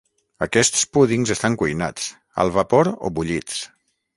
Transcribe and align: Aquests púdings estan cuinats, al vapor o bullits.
Aquests 0.45 0.81
púdings 0.95 1.33
estan 1.35 1.57
cuinats, 1.63 2.09
al 2.45 2.53
vapor 2.57 2.91
o 2.95 3.13
bullits. 3.21 3.61